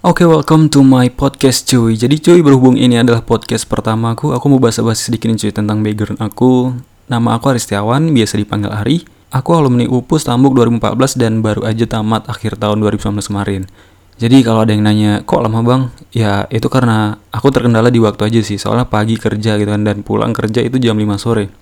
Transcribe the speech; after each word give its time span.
Oke, 0.00 0.24
welcome 0.24 0.72
to 0.72 0.80
my 0.80 1.12
podcast 1.12 1.68
cuy. 1.68 1.92
Jadi 1.92 2.24
cuy, 2.24 2.40
berhubung 2.40 2.72
ini 2.72 2.96
adalah 2.96 3.20
podcast 3.20 3.68
pertamaku, 3.68 4.32
aku 4.32 4.48
mau 4.48 4.56
bahas-bahas 4.56 4.96
sedikit 4.96 5.28
nih 5.28 5.36
cuy 5.36 5.52
tentang 5.52 5.84
background 5.84 6.16
aku. 6.24 6.72
Nama 7.04 7.36
aku 7.36 7.52
Aristiawan, 7.52 8.08
biasa 8.08 8.40
dipanggil 8.40 8.72
Ari. 8.72 9.04
Aku 9.28 9.52
alumni 9.52 9.84
UPUS 9.84 10.24
Tambuk 10.24 10.56
2014 10.56 11.20
dan 11.20 11.44
baru 11.44 11.68
aja 11.68 11.84
tamat 11.84 12.32
akhir 12.32 12.56
tahun 12.56 12.80
2019 12.80 13.28
kemarin. 13.28 13.68
Jadi 14.16 14.40
kalau 14.40 14.64
ada 14.64 14.72
yang 14.72 14.88
nanya, 14.88 15.20
kok 15.20 15.44
lama 15.44 15.60
bang? 15.60 15.82
Ya 16.16 16.48
itu 16.48 16.72
karena 16.72 17.20
aku 17.28 17.52
terkendala 17.52 17.92
di 17.92 18.00
waktu 18.00 18.24
aja 18.24 18.40
sih, 18.40 18.56
soalnya 18.56 18.88
pagi 18.88 19.20
kerja 19.20 19.60
gitu 19.60 19.68
kan, 19.68 19.84
dan 19.84 20.00
pulang 20.00 20.32
kerja 20.32 20.64
itu 20.64 20.80
jam 20.80 20.96
5 20.96 21.20
sore. 21.20 21.52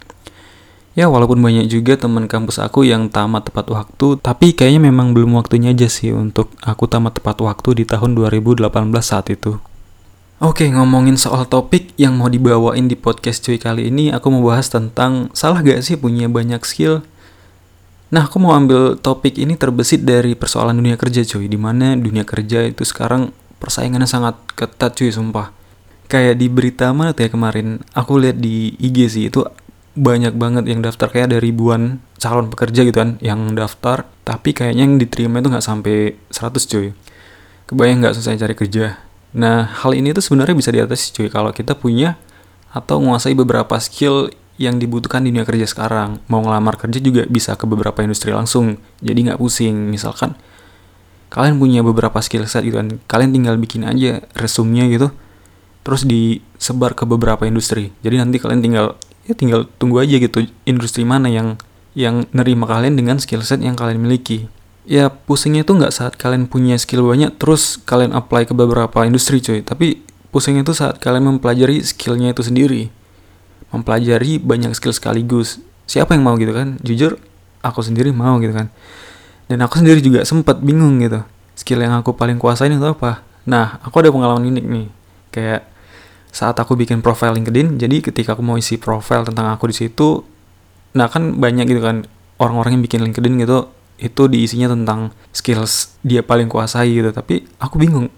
Ya 0.99 1.07
walaupun 1.07 1.39
banyak 1.39 1.71
juga 1.71 1.95
teman 1.95 2.27
kampus 2.27 2.59
aku 2.59 2.83
yang 2.83 3.07
tamat 3.07 3.47
tepat 3.47 3.71
waktu, 3.71 4.19
tapi 4.19 4.51
kayaknya 4.51 4.91
memang 4.91 5.15
belum 5.15 5.39
waktunya 5.39 5.71
aja 5.71 5.87
sih 5.87 6.11
untuk 6.11 6.51
aku 6.59 6.91
tamat 6.91 7.23
tepat 7.23 7.39
waktu 7.39 7.79
di 7.79 7.85
tahun 7.87 8.19
2018 8.19 8.67
saat 8.99 9.31
itu. 9.31 9.63
Oke, 10.43 10.67
ngomongin 10.67 11.15
soal 11.15 11.47
topik 11.47 11.95
yang 11.95 12.19
mau 12.19 12.27
dibawain 12.27 12.91
di 12.91 12.99
podcast 12.99 13.47
cuy 13.47 13.63
kali 13.63 13.95
ini, 13.95 14.11
aku 14.11 14.27
mau 14.27 14.43
bahas 14.43 14.67
tentang 14.75 15.31
salah 15.39 15.63
gak 15.63 15.87
sih 15.87 15.95
punya 15.95 16.27
banyak 16.27 16.67
skill? 16.67 17.07
Nah, 18.11 18.27
aku 18.27 18.43
mau 18.43 18.59
ambil 18.59 18.99
topik 18.99 19.39
ini 19.39 19.55
terbesit 19.55 20.03
dari 20.03 20.35
persoalan 20.35 20.75
dunia 20.75 20.99
kerja 20.99 21.23
cuy, 21.23 21.47
di 21.47 21.59
mana 21.63 21.95
dunia 21.95 22.27
kerja 22.27 22.67
itu 22.67 22.83
sekarang 22.83 23.31
persaingannya 23.63 24.11
sangat 24.11 24.35
ketat 24.59 24.99
cuy, 24.99 25.15
sumpah. 25.15 25.55
Kayak 26.11 26.43
di 26.43 26.51
berita 26.51 26.91
mana 26.91 27.15
tuh 27.15 27.27
ya 27.27 27.31
kemarin, 27.31 27.87
aku 27.95 28.19
lihat 28.19 28.43
di 28.43 28.75
IG 28.83 28.99
sih, 29.15 29.25
itu 29.31 29.47
banyak 29.99 30.39
banget 30.39 30.71
yang 30.71 30.81
daftar. 30.81 31.11
Kayak 31.11 31.35
ada 31.35 31.39
ribuan 31.43 31.99
calon 32.23 32.49
pekerja 32.49 32.87
gitu 32.87 32.95
kan 32.95 33.19
yang 33.19 33.53
daftar 33.59 34.07
tapi 34.23 34.55
kayaknya 34.55 34.83
yang 34.87 34.95
diterima 34.97 35.43
itu 35.43 35.49
nggak 35.51 35.67
sampai 35.67 36.15
100 36.31 36.71
cuy. 36.71 36.89
Kebayang 37.69 37.99
nggak 38.01 38.15
susah 38.15 38.39
cari 38.39 38.55
kerja? 38.55 39.03
Nah 39.35 39.69
hal 39.83 39.93
ini 39.93 40.15
tuh 40.15 40.25
sebenarnya 40.25 40.57
bisa 40.57 40.71
diatasi 40.73 41.13
cuy 41.13 41.29
kalau 41.29 41.51
kita 41.51 41.77
punya 41.77 42.17
atau 42.73 43.03
menguasai 43.03 43.35
beberapa 43.35 43.75
skill 43.83 44.31
yang 44.59 44.79
dibutuhkan 44.79 45.23
di 45.27 45.35
dunia 45.35 45.47
kerja 45.47 45.67
sekarang. 45.67 46.23
Mau 46.31 46.43
ngelamar 46.43 46.79
kerja 46.79 46.99
juga 46.99 47.27
bisa 47.27 47.55
ke 47.59 47.65
beberapa 47.67 48.01
industri 48.01 48.31
langsung 48.31 48.79
jadi 49.03 49.33
nggak 49.33 49.39
pusing. 49.39 49.91
Misalkan 49.91 50.39
kalian 51.29 51.61
punya 51.61 51.81
beberapa 51.85 52.19
skill 52.25 52.49
set 52.49 52.65
gitu 52.65 52.81
kan 52.81 52.89
kalian 53.05 53.37
tinggal 53.37 53.61
bikin 53.61 53.85
aja 53.85 54.25
resumnya 54.33 54.89
gitu 54.89 55.13
terus 55.85 56.05
disebar 56.05 56.93
ke 56.93 57.09
beberapa 57.09 57.49
industri. 57.49 57.97
Jadi 58.05 58.21
nanti 58.21 58.37
kalian 58.37 58.61
tinggal 58.61 59.01
ya 59.29 59.37
tinggal 59.37 59.69
tunggu 59.77 60.01
aja 60.01 60.17
gitu 60.17 60.49
industri 60.65 61.05
mana 61.05 61.29
yang 61.29 61.61
yang 61.93 62.25
nerima 62.33 62.65
kalian 62.65 62.97
dengan 62.97 63.21
skill 63.21 63.45
set 63.45 63.61
yang 63.61 63.77
kalian 63.77 64.01
miliki. 64.01 64.49
Ya 64.89 65.13
pusingnya 65.13 65.69
itu 65.69 65.77
nggak 65.77 65.93
saat 65.93 66.17
kalian 66.17 66.49
punya 66.49 66.81
skill 66.81 67.05
banyak 67.05 67.37
terus 67.37 67.77
kalian 67.85 68.17
apply 68.17 68.49
ke 68.49 68.57
beberapa 68.57 69.05
industri 69.05 69.45
cuy. 69.45 69.61
Tapi 69.61 70.01
pusingnya 70.33 70.65
itu 70.65 70.73
saat 70.73 70.97
kalian 70.97 71.37
mempelajari 71.37 71.85
skillnya 71.85 72.33
itu 72.33 72.41
sendiri. 72.41 72.89
Mempelajari 73.69 74.41
banyak 74.41 74.73
skill 74.73 74.97
sekaligus. 74.97 75.61
Siapa 75.85 76.17
yang 76.17 76.25
mau 76.25 76.41
gitu 76.41 76.57
kan? 76.57 76.81
Jujur 76.81 77.21
aku 77.61 77.85
sendiri 77.85 78.09
mau 78.17 78.41
gitu 78.41 78.57
kan. 78.57 78.73
Dan 79.45 79.61
aku 79.61 79.85
sendiri 79.85 80.01
juga 80.01 80.25
sempat 80.25 80.65
bingung 80.65 81.05
gitu 81.05 81.21
skill 81.59 81.83
yang 81.83 81.99
aku 81.99 82.15
paling 82.15 82.39
kuasain 82.39 82.71
itu 82.71 82.87
apa? 82.87 83.27
Nah 83.51 83.83
aku 83.83 83.99
ada 83.99 84.15
pengalaman 84.15 84.47
unik 84.47 84.65
nih. 84.65 84.87
Kayak 85.35 85.67
saat 86.31 86.57
aku 86.61 86.77
bikin 86.77 87.01
profile 87.01 87.35
LinkedIn 87.37 87.81
jadi 87.81 88.05
ketika 88.05 88.37
aku 88.37 88.43
mau 88.45 88.57
isi 88.61 88.77
profile 88.77 89.25
tentang 89.27 89.53
aku 89.53 89.71
di 89.71 89.77
situ 89.77 90.23
nah 90.97 91.09
kan 91.09 91.37
banyak 91.37 91.69
gitu 91.69 91.81
kan 91.85 92.09
orang-orang 92.39 92.79
yang 92.79 92.83
bikin 92.85 93.01
LinkedIn 93.05 93.35
gitu 93.45 93.69
itu 93.99 94.31
diisinya 94.31 94.71
tentang 94.73 95.11
skills 95.35 95.99
dia 96.07 96.23
paling 96.23 96.47
kuasai 96.47 96.95
gitu. 96.95 97.11
Tapi 97.11 97.45
aku 97.59 97.77
bingung. 97.83 98.09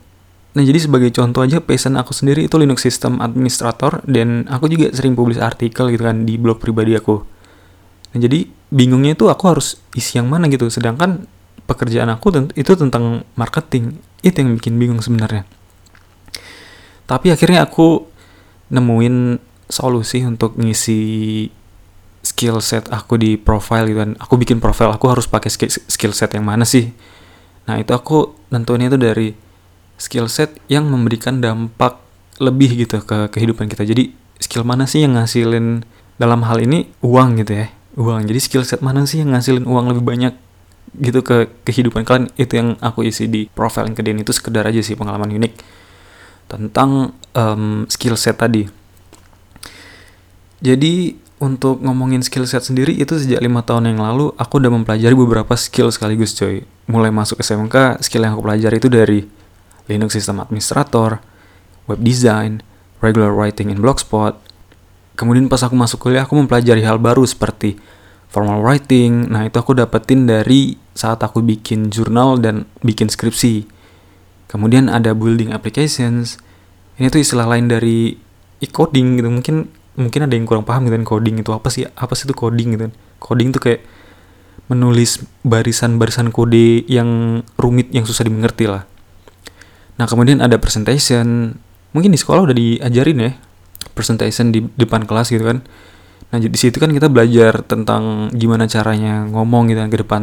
Nah 0.51 0.63
jadi 0.63 0.77
sebagai 0.77 1.09
contoh 1.15 1.47
aja 1.47 1.59
passion 1.63 1.97
aku 1.97 2.13
sendiri 2.13 2.47
itu 2.47 2.59
Linux 2.61 2.85
System 2.85 3.19
Administrator 3.23 4.05
dan 4.05 4.45
aku 4.51 4.69
juga 4.69 4.93
sering 4.93 5.17
publis 5.17 5.41
artikel 5.41 5.89
gitu 5.95 6.05
kan 6.05 6.29
di 6.29 6.37
blog 6.37 6.61
pribadi 6.61 6.95
aku. 6.95 7.23
Nah 8.13 8.19
jadi 8.19 8.45
bingungnya 8.71 9.17
itu 9.17 9.31
aku 9.33 9.45
harus 9.47 9.81
isi 9.97 10.21
yang 10.21 10.29
mana 10.29 10.51
gitu 10.51 10.69
sedangkan 10.69 11.27
pekerjaan 11.65 12.11
aku 12.13 12.35
itu 12.59 12.73
tentang 12.77 13.25
marketing. 13.39 13.97
Itu 14.21 14.43
yang 14.43 14.59
bikin 14.59 14.77
bingung 14.77 15.01
sebenarnya. 15.01 15.47
Tapi 17.07 17.31
akhirnya 17.31 17.67
aku 17.67 18.10
nemuin 18.71 19.39
solusi 19.71 20.23
untuk 20.27 20.59
ngisi 20.59 21.47
skill 22.21 22.61
set 22.61 22.91
aku 22.91 23.19
di 23.19 23.37
profile 23.37 23.87
gitu 23.91 23.99
kan. 24.03 24.13
Aku 24.19 24.35
bikin 24.39 24.59
profile 24.59 24.95
aku 24.95 25.07
harus 25.11 25.27
pakai 25.27 25.51
skill 25.69 26.15
set 26.15 26.35
yang 26.35 26.47
mana 26.47 26.67
sih? 26.67 26.91
Nah 27.67 27.79
itu 27.79 27.93
aku 27.95 28.35
nentuinnya 28.51 28.91
itu 28.91 28.99
dari 28.99 29.29
skill 30.01 30.27
set 30.27 30.57
yang 30.73 30.89
memberikan 30.89 31.39
dampak 31.39 32.01
lebih 32.41 32.87
gitu 32.87 33.05
ke 33.05 33.29
kehidupan 33.29 33.69
kita. 33.69 33.85
Jadi 33.85 34.17
skill 34.41 34.65
mana 34.65 34.89
sih 34.89 35.05
yang 35.05 35.19
ngasilin 35.19 35.85
dalam 36.17 36.47
hal 36.49 36.63
ini? 36.65 36.89
Uang 37.05 37.37
gitu 37.39 37.67
ya 37.67 37.69
uang. 37.99 38.25
Jadi 38.29 38.41
skill 38.41 38.65
set 38.65 38.81
mana 38.85 39.05
sih 39.05 39.21
yang 39.21 39.35
ngasilin 39.35 39.67
uang 39.67 39.93
lebih 39.93 40.05
banyak 40.05 40.35
gitu 40.97 41.21
ke 41.21 41.51
kehidupan 41.67 42.07
kalian? 42.07 42.33
Itu 42.39 42.57
yang 42.57 42.69
aku 42.81 43.05
isi 43.07 43.27
di 43.27 43.47
profile 43.51 43.91
LinkedIn. 43.91 44.23
Itu 44.23 44.33
sekedar 44.33 44.65
aja 44.65 44.81
sih 44.81 44.95
pengalaman 44.95 45.29
unik 45.29 45.53
tentang 46.51 47.15
um, 47.39 47.87
skill 47.87 48.19
set 48.19 48.43
tadi. 48.43 48.67
Jadi 50.61 51.15
untuk 51.41 51.81
ngomongin 51.81 52.21
skill 52.21 52.45
set 52.45 52.67
sendiri 52.67 52.93
itu 52.93 53.17
sejak 53.17 53.41
lima 53.41 53.65
tahun 53.65 53.95
yang 53.95 54.05
lalu 54.05 54.35
aku 54.37 54.61
udah 54.61 54.69
mempelajari 54.69 55.15
beberapa 55.17 55.55
skill 55.57 55.89
sekaligus 55.89 56.37
coy. 56.37 56.67
Mulai 56.91 57.15
masuk 57.15 57.41
SMK, 57.41 58.03
skill 58.05 58.27
yang 58.27 58.37
aku 58.37 58.45
pelajari 58.45 58.77
itu 58.77 58.91
dari 58.91 59.21
Linux 59.89 60.19
System 60.19 60.43
Administrator, 60.43 61.23
Web 61.89 62.03
Design, 62.05 62.61
Regular 63.01 63.33
Writing 63.33 63.73
in 63.73 63.81
Blogspot. 63.81 64.37
Kemudian 65.17 65.49
pas 65.49 65.65
aku 65.65 65.73
masuk 65.79 66.03
kuliah 66.03 66.29
aku 66.29 66.37
mempelajari 66.37 66.85
hal 66.85 67.01
baru 67.01 67.25
seperti 67.25 67.81
formal 68.31 68.63
writing. 68.63 69.33
Nah, 69.33 69.49
itu 69.49 69.59
aku 69.59 69.75
dapetin 69.75 70.25
dari 70.29 70.79
saat 70.93 71.21
aku 71.25 71.43
bikin 71.43 71.89
jurnal 71.89 72.39
dan 72.39 72.69
bikin 72.85 73.09
skripsi 73.09 73.80
Kemudian 74.51 74.91
ada 74.91 75.15
building 75.15 75.55
applications. 75.55 76.43
Ini 76.99 77.07
tuh 77.07 77.23
istilah 77.23 77.47
lain 77.47 77.71
dari 77.71 78.19
e-coding 78.59 79.23
gitu. 79.23 79.31
Mungkin 79.31 79.71
mungkin 79.95 80.21
ada 80.27 80.35
yang 80.35 80.43
kurang 80.51 80.67
paham 80.67 80.91
gitu 80.91 80.99
kan 80.99 81.07
coding 81.07 81.39
itu 81.39 81.55
apa 81.55 81.71
sih? 81.71 81.87
Apa 81.87 82.19
sih 82.19 82.27
itu 82.27 82.35
coding 82.35 82.75
gitu 82.75 82.91
kan? 82.91 82.93
Coding 83.23 83.55
tuh 83.55 83.63
kayak 83.63 83.87
menulis 84.67 85.23
barisan-barisan 85.47 86.35
kode 86.35 86.87
yang 86.91 87.43
rumit 87.55 87.95
yang 87.95 88.03
susah 88.03 88.27
dimengerti 88.27 88.67
lah. 88.67 88.87
Nah, 90.03 90.07
kemudian 90.11 90.43
ada 90.43 90.59
presentation. 90.59 91.55
Mungkin 91.95 92.11
di 92.11 92.19
sekolah 92.19 92.51
udah 92.51 92.57
diajarin 92.57 93.19
ya 93.19 93.33
presentation 93.95 94.55
di 94.55 94.63
depan 94.79 95.07
kelas 95.07 95.31
gitu 95.31 95.43
kan. 95.43 95.63
Nah, 96.31 96.39
di 96.39 96.59
situ 96.59 96.79
kan 96.79 96.95
kita 96.95 97.11
belajar 97.11 97.67
tentang 97.67 98.31
gimana 98.31 98.71
caranya 98.71 99.27
ngomong 99.27 99.71
gitu 99.71 99.79
kan 99.83 99.91
ke 99.91 99.99
depan 99.99 100.23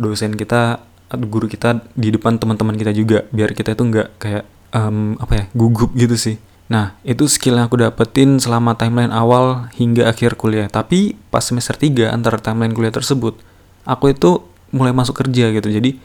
dosen 0.00 0.32
kita 0.32 0.80
guru 1.14 1.46
kita 1.46 1.86
di 1.94 2.10
depan 2.10 2.38
teman-teman 2.42 2.74
kita 2.74 2.90
juga 2.90 3.22
biar 3.30 3.54
kita 3.54 3.78
itu 3.78 3.82
nggak 3.86 4.08
kayak 4.18 4.44
um, 4.74 5.14
apa 5.22 5.32
ya 5.32 5.44
gugup 5.54 5.94
gitu 5.94 6.18
sih. 6.18 6.36
Nah 6.66 6.98
itu 7.06 7.30
skill 7.30 7.62
yang 7.62 7.70
aku 7.70 7.78
dapetin 7.78 8.42
selama 8.42 8.74
timeline 8.74 9.14
awal 9.14 9.70
hingga 9.78 10.10
akhir 10.10 10.34
kuliah. 10.34 10.66
Tapi 10.66 11.14
pas 11.30 11.46
semester 11.46 11.78
3 11.78 12.10
antara 12.10 12.42
timeline 12.42 12.74
kuliah 12.74 12.90
tersebut 12.90 13.38
aku 13.86 14.10
itu 14.10 14.42
mulai 14.74 14.90
masuk 14.90 15.22
kerja 15.22 15.54
gitu. 15.54 15.68
Jadi 15.70 15.96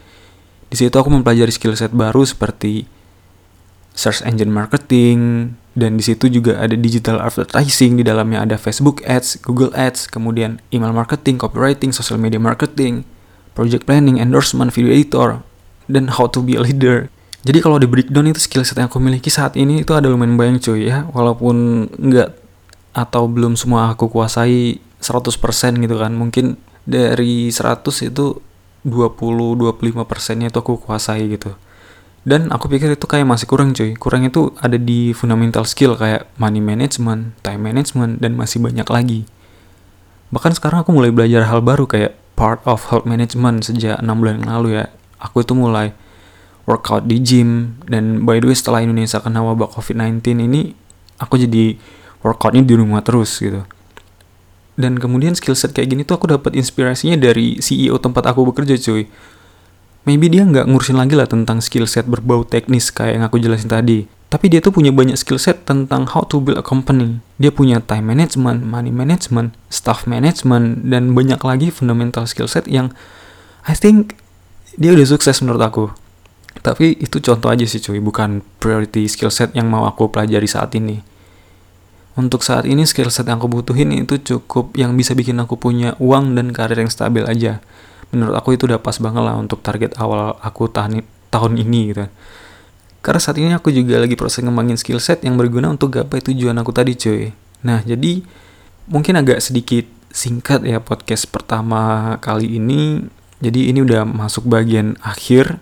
di 0.72 0.76
situ 0.78 0.94
aku 0.94 1.10
mempelajari 1.10 1.52
skill 1.52 1.76
set 1.76 1.92
baru 1.92 2.24
seperti 2.24 2.86
search 3.92 4.24
engine 4.24 4.54
marketing 4.54 5.52
dan 5.76 6.00
di 6.00 6.04
situ 6.04 6.32
juga 6.32 6.60
ada 6.60 6.76
digital 6.76 7.20
advertising 7.20 8.00
di 8.00 8.04
dalamnya 8.08 8.44
ada 8.44 8.56
Facebook 8.56 9.04
Ads, 9.04 9.44
Google 9.44 9.72
Ads, 9.76 10.08
kemudian 10.08 10.64
email 10.72 10.96
marketing, 10.96 11.40
copywriting, 11.40 11.92
social 11.92 12.16
media 12.16 12.40
marketing, 12.40 13.04
project 13.58 13.84
planning, 13.88 14.18
endorsement, 14.22 14.72
video 14.72 14.92
editor, 14.92 15.44
dan 15.92 16.12
how 16.16 16.28
to 16.28 16.40
be 16.40 16.56
a 16.56 16.64
leader. 16.64 17.12
Jadi 17.42 17.58
kalau 17.58 17.82
di 17.82 17.90
breakdown 17.90 18.30
itu 18.30 18.38
skill 18.38 18.62
set 18.62 18.78
yang 18.78 18.86
aku 18.88 19.02
miliki 19.02 19.34
saat 19.34 19.58
ini 19.58 19.82
itu 19.82 19.98
ada 19.98 20.06
lumayan 20.06 20.38
banyak 20.38 20.62
cuy 20.62 20.86
ya, 20.86 21.10
walaupun 21.10 21.90
nggak 21.90 22.38
atau 22.94 23.26
belum 23.26 23.58
semua 23.58 23.96
aku 23.98 24.12
kuasai 24.12 24.78
100% 25.02 25.82
gitu 25.82 25.96
kan. 25.98 26.14
Mungkin 26.14 26.60
dari 26.86 27.50
100 27.50 27.82
itu 28.14 28.38
20-25 28.86 30.06
persennya 30.06 30.54
itu 30.54 30.58
aku 30.62 30.78
kuasai 30.78 31.26
gitu. 31.34 31.58
Dan 32.22 32.54
aku 32.54 32.70
pikir 32.70 32.94
itu 32.94 33.10
kayak 33.10 33.26
masih 33.26 33.50
kurang 33.50 33.74
cuy. 33.74 33.98
Kurang 33.98 34.22
itu 34.22 34.54
ada 34.62 34.78
di 34.78 35.10
fundamental 35.18 35.66
skill 35.66 35.98
kayak 35.98 36.30
money 36.38 36.62
management, 36.62 37.34
time 37.42 37.62
management, 37.66 38.22
dan 38.22 38.38
masih 38.38 38.62
banyak 38.62 38.86
lagi. 38.86 39.26
Bahkan 40.30 40.54
sekarang 40.62 40.86
aku 40.86 40.94
mulai 40.94 41.10
belajar 41.10 41.50
hal 41.50 41.66
baru 41.66 41.90
kayak 41.90 42.21
part 42.42 42.66
of 42.66 42.90
health 42.90 43.06
management 43.06 43.62
sejak 43.62 44.02
enam 44.02 44.26
bulan 44.26 44.42
yang 44.42 44.50
lalu 44.50 44.82
ya. 44.82 44.90
Aku 45.22 45.46
itu 45.46 45.54
mulai 45.54 45.94
workout 46.66 47.06
di 47.06 47.22
gym 47.22 47.78
dan 47.86 48.26
by 48.26 48.42
the 48.42 48.50
way 48.50 48.58
setelah 48.58 48.82
Indonesia 48.82 49.22
kena 49.22 49.46
wabah 49.46 49.70
COVID-19 49.78 50.50
ini 50.50 50.74
aku 51.22 51.38
jadi 51.38 51.78
workoutnya 52.26 52.66
di 52.66 52.74
rumah 52.74 53.06
terus 53.06 53.38
gitu. 53.38 53.62
Dan 54.74 54.98
kemudian 54.98 55.38
skill 55.38 55.54
set 55.54 55.78
kayak 55.78 55.94
gini 55.94 56.02
tuh 56.02 56.18
aku 56.18 56.34
dapat 56.34 56.58
inspirasinya 56.58 57.14
dari 57.14 57.62
CEO 57.62 58.02
tempat 58.02 58.26
aku 58.26 58.50
bekerja 58.50 58.82
cuy. 58.82 59.06
maybe 60.02 60.34
dia 60.34 60.42
nggak 60.42 60.66
ngurusin 60.66 60.98
lagi 60.98 61.14
lah 61.14 61.30
tentang 61.30 61.62
skill 61.62 61.86
set 61.86 62.10
berbau 62.10 62.42
teknis 62.42 62.90
kayak 62.90 63.22
yang 63.22 63.24
aku 63.30 63.38
jelasin 63.38 63.70
tadi. 63.70 64.10
Tapi 64.32 64.48
dia 64.48 64.64
tuh 64.64 64.72
punya 64.72 64.96
banyak 64.96 65.20
skill 65.20 65.36
set 65.36 65.68
tentang 65.68 66.08
how 66.08 66.24
to 66.24 66.40
build 66.40 66.56
a 66.56 66.64
company. 66.64 67.20
Dia 67.36 67.52
punya 67.52 67.84
time 67.84 68.16
management, 68.16 68.64
money 68.64 68.88
management, 68.88 69.52
staff 69.68 70.08
management, 70.08 70.88
dan 70.88 71.12
banyak 71.12 71.44
lagi 71.44 71.68
fundamental 71.68 72.24
skill 72.24 72.48
set 72.48 72.64
yang 72.72 72.96
I 73.68 73.76
think 73.76 74.16
dia 74.80 74.96
udah 74.96 75.04
sukses 75.04 75.44
menurut 75.44 75.60
aku. 75.60 75.86
Tapi 76.64 76.96
itu 76.96 77.20
contoh 77.20 77.52
aja 77.52 77.68
sih 77.68 77.84
cuy, 77.84 78.00
bukan 78.00 78.40
priority 78.64 79.04
skill 79.12 79.36
set 79.36 79.52
yang 79.52 79.68
mau 79.68 79.84
aku 79.84 80.08
pelajari 80.08 80.48
saat 80.48 80.72
ini. 80.80 81.04
Untuk 82.16 82.48
saat 82.48 82.64
ini 82.64 82.88
skill 82.88 83.12
set 83.12 83.28
yang 83.28 83.44
aku 83.44 83.52
butuhin 83.52 83.92
itu 83.92 84.16
cukup 84.16 84.80
yang 84.80 84.96
bisa 84.96 85.12
bikin 85.12 85.44
aku 85.44 85.60
punya 85.60 86.00
uang 86.00 86.40
dan 86.40 86.56
karir 86.56 86.80
yang 86.80 86.92
stabil 86.92 87.28
aja 87.28 87.60
menurut 88.12 88.36
aku 88.36 88.56
itu 88.56 88.68
udah 88.68 88.80
pas 88.80 88.96
banget 89.00 89.24
lah 89.24 89.36
untuk 89.40 89.64
target 89.64 89.96
awal 89.98 90.36
aku 90.44 90.68
tahun 90.68 91.08
tahun 91.32 91.52
ini 91.58 91.80
gitu 91.96 92.06
karena 93.02 93.20
saat 93.22 93.38
ini 93.42 93.54
aku 93.54 93.74
juga 93.74 93.98
lagi 93.98 94.14
proses 94.14 94.46
ngembangin 94.46 94.78
skill 94.78 95.02
set 95.02 95.26
yang 95.26 95.34
berguna 95.38 95.74
untuk 95.74 95.98
gapai 95.98 96.22
tujuan 96.22 96.54
aku 96.62 96.70
tadi 96.70 96.94
cuy. 96.94 97.34
Nah 97.66 97.82
jadi 97.82 98.22
mungkin 98.86 99.18
agak 99.18 99.42
sedikit 99.42 99.90
singkat 100.14 100.62
ya 100.68 100.78
podcast 100.78 101.26
pertama 101.30 102.16
kali 102.22 102.62
ini. 102.62 103.02
Jadi 103.42 103.74
ini 103.74 103.82
udah 103.82 104.06
masuk 104.06 104.46
bagian 104.46 105.02
akhir. 105.02 105.58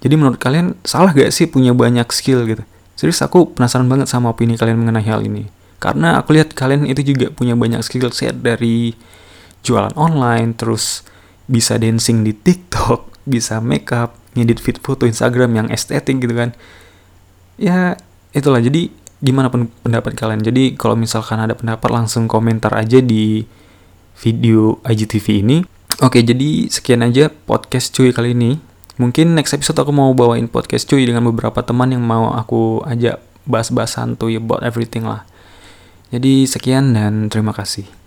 Jadi 0.00 0.14
menurut 0.16 0.40
kalian 0.40 0.80
salah 0.80 1.12
gak 1.12 1.28
sih 1.28 1.44
punya 1.44 1.76
banyak 1.76 2.08
skill 2.08 2.48
gitu? 2.48 2.64
Serius 2.96 3.20
aku 3.20 3.52
penasaran 3.52 3.84
banget 3.84 4.08
sama 4.08 4.32
opini 4.32 4.56
kalian 4.56 4.80
mengenai 4.80 5.04
hal 5.04 5.20
ini. 5.20 5.52
Karena 5.76 6.16
aku 6.16 6.32
lihat 6.32 6.56
kalian 6.56 6.88
itu 6.88 7.04
juga 7.04 7.28
punya 7.28 7.52
banyak 7.52 7.84
skill 7.84 8.08
set 8.16 8.40
dari 8.40 8.96
jualan 9.60 9.92
online 9.98 10.56
terus 10.56 11.04
bisa 11.44 11.76
dancing 11.76 12.24
di 12.24 12.32
TikTok, 12.32 13.17
bisa 13.28 13.60
makeup, 13.60 14.16
ngedit 14.32 14.58
fit 14.58 14.80
foto 14.80 15.04
Instagram 15.04 15.52
yang 15.52 15.66
estetik 15.68 16.18
gitu 16.18 16.32
kan. 16.32 16.56
Ya, 17.60 18.00
itulah. 18.32 18.64
Jadi 18.64 18.90
gimana 19.20 19.52
pun 19.52 19.68
pendapat 19.84 20.16
kalian. 20.16 20.40
Jadi 20.40 20.74
kalau 20.78 20.96
misalkan 20.96 21.38
ada 21.42 21.52
pendapat 21.52 21.90
langsung 21.92 22.24
komentar 22.30 22.72
aja 22.72 22.98
di 23.04 23.44
video 24.18 24.80
IGTV 24.82 25.26
ini. 25.44 25.58
Oke, 25.98 26.22
jadi 26.22 26.70
sekian 26.70 27.02
aja 27.02 27.30
podcast 27.30 27.90
cuy 27.94 28.14
kali 28.14 28.34
ini. 28.34 28.58
Mungkin 28.98 29.34
next 29.34 29.54
episode 29.54 29.78
aku 29.78 29.94
mau 29.94 30.10
bawain 30.14 30.50
podcast 30.50 30.86
cuy 30.90 31.06
dengan 31.06 31.22
beberapa 31.26 31.62
teman 31.62 31.90
yang 31.94 32.02
mau 32.02 32.34
aku 32.34 32.82
ajak 32.86 33.22
bahas-bahas 33.46 33.94
santuy 33.94 34.38
about 34.38 34.62
everything 34.62 35.06
lah. 35.06 35.26
Jadi 36.10 36.46
sekian 36.46 36.94
dan 36.94 37.30
terima 37.30 37.54
kasih. 37.54 37.97